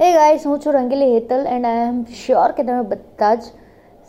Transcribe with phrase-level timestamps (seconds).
[0.00, 3.42] હે ગાઈસ હું છું Rangili Hetal and I am sure કે તમે બધા જ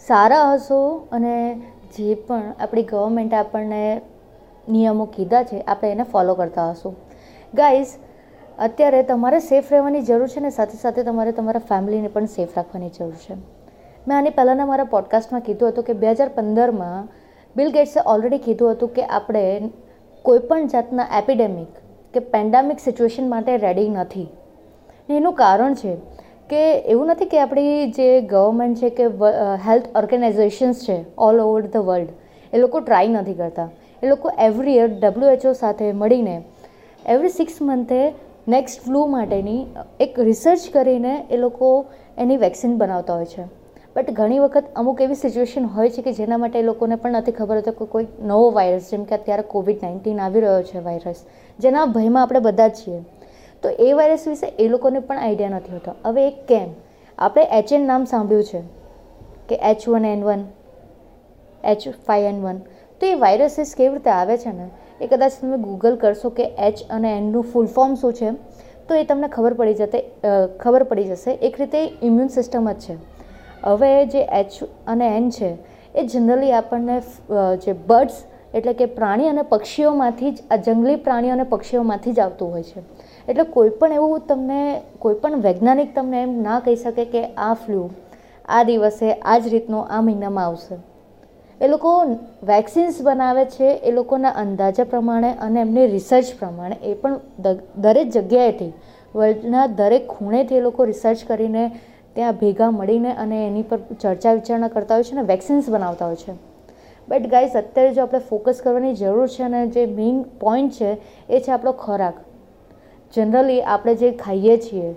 [0.08, 1.62] સારા હશો અને
[1.98, 4.02] જે પણ આપણી ગવર્મેન્ટે આપણને
[4.70, 6.96] નિયમો કીધા છે, આપણે એને ફોલો કરતા હશું.
[7.54, 7.88] ગાઈઝ
[8.60, 12.90] અત્યારે તમારે સેફ રહેવાની જરૂર છે ને સાથે સાથે તમારે તમારા ફેમિલીને પણ સેફ રાખવાની
[12.90, 13.36] જરૂર છે.
[14.08, 17.08] મેં આની પહેલાંના મારા પોડકાસ્ટમાં કીધું હતું કે બે હજાર પંદરમાં
[17.56, 19.70] બિલ ગેટ્સે ઓલરેડી કીધું હતું કે આપણે
[20.24, 21.68] કોઈપણ જાતના એપિડેમિક
[22.14, 24.28] કે પેન્ડામિક સિચ્યુએશન માટે રેડી નથી.
[25.10, 25.96] એનું કારણ છે
[26.50, 29.06] કે એવું નથી કે આપણી જે ગવર્મેન્ટ છે કે
[29.66, 30.98] હેલ્થ ઓર્ગેનાઇઝેશન્સ છે
[31.28, 32.12] ઓલ ઓવર ધ વર્લ્ડ
[32.54, 33.70] એ લોકો ટ્રાય નથી કરતા.
[34.04, 36.36] એ લોકો એવરી યર ડબ્લ્યુએચઓ સાથે મળીને
[37.06, 38.02] એવરી સિક્સ મંથે
[38.48, 39.62] નેક્સ્ટ ફ્લૂ માટેની
[40.00, 41.72] એક રિસર્ચ કરીને એ લોકો
[42.18, 43.46] એની વેક્સિન બનાવતા હોય છે.
[43.96, 47.38] બટ ઘણી વખત અમુક એવી સિચ્યુએશન હોય છે કે જેના માટે એ લોકોને પણ નથી
[47.40, 51.24] ખબર હોતી કે કોઈ નવો વાયરસ જેમ કે અત્યારે કોવિડ નાઇન્ટીન આવી રહ્યો છે વાયરસ
[51.60, 53.00] જેના ભયમાં આપણે બધા જ છીએ.
[53.64, 55.92] તો એ વાયરસ વિશે એ લોકોને પણ આઈડિયા નથી હોતો.
[56.06, 56.70] હવે એક કેમ?
[57.18, 58.62] આપણે એચ એન નામ સાંભળ્યું છે
[59.50, 60.44] કે H one N one
[61.64, 62.60] H five N one
[63.02, 64.68] તો એ વાયરસીસ કેવી રીતે આવે છે ને?
[65.02, 68.30] એ કદાચ તમે ગૂગલ કરશો કે એચ અને એનનું ફૂલ ફોર્મ શું છે,
[68.88, 70.00] તો એ તમને ખબર પડી જતે
[70.60, 71.32] ખબર પડી જશે.
[71.42, 72.96] એક રીતે ઇમ્યુન સિસ્ટમ જ છે.
[73.64, 75.50] હવે જે એચ અને એન છે,
[75.96, 76.98] એ જનરલી આપણને
[77.64, 78.18] જે બર્ડ્સ
[78.54, 82.82] એટલે કે પ્રાણી અને પક્ષીઓમાંથી જ, આ જંગલી પ્રાણીઓ અને પક્ષીઓમાંથી જ આવતું હોય છે.
[83.28, 87.90] એટલે કોઈપણ એવું તમને કોઈપણ વૈજ્ઞાનિક તમને એમ ના કહી શકે કે આ ફ્લૂ
[88.48, 90.76] આ દિવસે આ જ રીતનો આ મહિનામાં આવશે.
[91.62, 91.92] એ લોકો
[92.44, 97.20] વેક્સિન્સ બનાવે છે, એ લોકોના અંદાજા પ્રમાણે અને એમની રિસર્ચ પ્રમાણે એ પણ
[97.78, 98.74] દરેક જગ્યાએથી,
[99.16, 101.72] વર્લ્ડના દરેક ખૂણેથી એ લોકો રિસર્ચ કરીને
[102.16, 106.16] ત્યાં ભેગા મળીને અને એની પર ચર્ચા વિચારણા કરતા હોય છે અને વેક્સિન્સ બનાવતા હોય
[106.16, 106.34] છે.
[107.10, 110.98] બટ ગાઈઝ અત્યારે જો આપણે ફોકસ કરવાની જરૂર છે અને જે મેઇન પોઈન્ટ છે,
[111.30, 112.14] એ છે આપણો ખોરાક.
[113.16, 114.96] જનરલી આપણે જે ખાઈએ છીએ,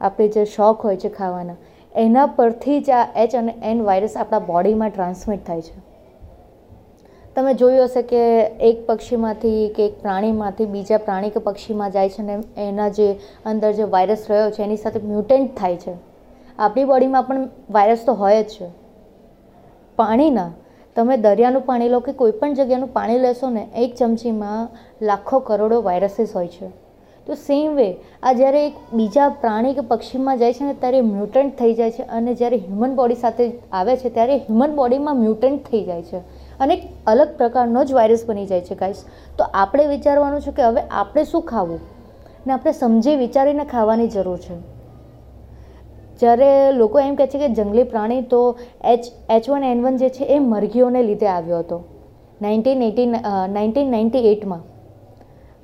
[0.00, 1.54] આપણે જે શોખ હોય છે ખાવાના,
[1.96, 5.92] એના પરથી જ આ એચ અને એન વાયરસ આપણા બોડીમાં ટ્રાન્સમિટ થાય છે.
[7.34, 12.22] તમે જોયું હશે કે એક પક્ષીમાંથી કે એક પ્રાણીમાંથી બીજા પ્રાણી કે પક્ષીમાં જાય છે
[12.22, 15.94] ને એના જે અંદર જે વાયરસ રહ્યો છે, એની સાથે મ્યુટેન્ટ થાય છે.
[16.58, 18.68] આપણી બોડીમાં પણ વાયરસ તો હોય જ છે.
[19.96, 20.50] પાણીના
[20.96, 24.68] તમે દરિયાનું પાણી લો કે કોઈ પણ જગ્યાનું પાણી લેશો ને, એક ચમચીમાં
[25.04, 26.68] લાખો કરોડો વાયરસીસ હોય છે.
[27.26, 31.58] તો સેમ વે આ જ્યારે એક બીજા પ્રાણી કે પક્ષીમાં જાય છે ને, ત્યારે મ્યુટન્ટ
[31.58, 35.84] થઈ જાય છે અને જ્યારે હ્યુમન બોડી સાથે આવે છે, ત્યારે હ્યુમન બોડીમાં મ્યુટન્ટ થઈ
[35.84, 36.18] જાય છે.
[36.60, 39.04] અને એક અલગ પ્રકારનો જ વાયરસ બની જાય છે ગાઈસ
[39.38, 41.80] તો આપણે વિચારવાનું છે કે હવે આપણે શું ખાવું?
[42.46, 44.71] ને આપણે સમજી વિચારીને ખાવાની જરૂર છે.
[46.22, 46.50] જ્યારે
[46.80, 48.42] લોકો એમ કહે છે કે જંગલી પ્રાણી તો
[48.92, 51.78] H H one N one જે છે એ મરઘીઓને લીધે આવ્યો હતો.
[52.40, 53.16] નાઇન્ટીન એટીન
[53.56, 54.62] નાઇન્ટીન નાઇન્ટી એટમાં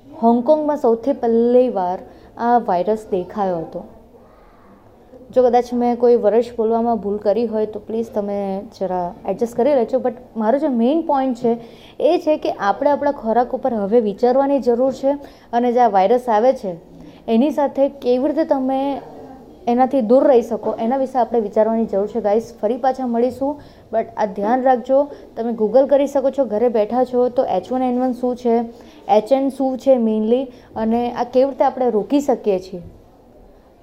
[0.06, 1.98] હોંગકોંગમાં સૌથી પહેલી વાર
[2.38, 3.80] આ વાયરસ દેખાયો હતો.
[5.34, 8.38] જો કદાચ મેં કોઈ વર્ષ બોલવામાં ભૂલ કરી હોય તો પ્લીઝ તમે
[8.76, 11.52] જરા એડજસ્ટ કરી લેજો, બટ મારો જે મેઇન પોઈન્ટ છે
[12.00, 15.12] એ છે કે આપણે આપણા ખોરાક ઉપર હવે વિચારવાની જરૂર છે
[15.52, 16.72] અને જે આ વાયરસ આવે છે,
[17.28, 18.80] એની સાથે કેવી રીતે તમે
[19.66, 20.74] એનાથી દૂર રહી શકો.
[20.78, 22.20] એના વિશે આપણે વિચારવાની જરૂર છે.
[22.20, 23.56] ગાઈસ ફરી પાછા મળીશું.
[23.92, 25.08] બટ આ ધ્યાન રાખજો.
[25.36, 28.64] તમે ગૂગલ કરી શકો છો, ઘરે બેઠા છો, તો એચ વન એન વન શું છે?
[29.08, 30.44] એચ એન શું છે મેઇનલી
[30.76, 32.82] અને આ કેવી રીતે આપણે રોકી શકીએ છીએ?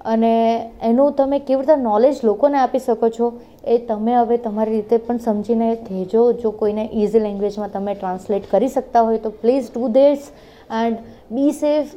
[0.00, 3.32] અને એનું તમે કેવી રીતે નોલેજ લોકોને આપી શકો છો,
[3.64, 6.32] એ તમે હવે તમારી રીતે પણ સમજીને કહેજો.
[6.32, 10.30] જો કોઈને ઇઝી લેંગ્વેજમાં તમે ટ્રાન્સલેટ કરી શકતા હોય, તો please to this
[10.70, 10.98] and
[11.30, 11.94] be safe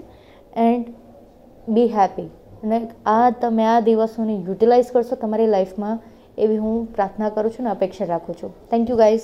[0.55, 0.85] and
[1.69, 2.29] be happy
[2.63, 5.99] અને આ તમે આ દિવસોને યુટિલાઇઝ કરશો તમારી લાઈફમાં
[6.37, 8.51] એવી હું પ્રાર્થના કરું છું ને અપેક્ષા રાખું છું.
[8.71, 9.21] Thank you guys